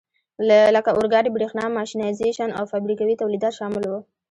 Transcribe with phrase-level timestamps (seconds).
[0.75, 3.99] لکه اورګاډي، برېښنا، ماشینایزېشن او فابریکوي تولیدات شامل وو.